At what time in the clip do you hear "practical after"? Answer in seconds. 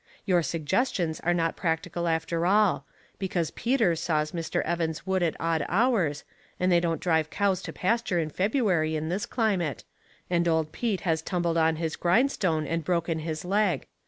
1.55-2.43